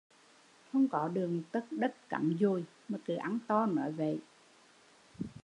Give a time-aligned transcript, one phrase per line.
[0.71, 4.19] Không có được một tấc đất cắm dùi mà cứ ăn to nói vậy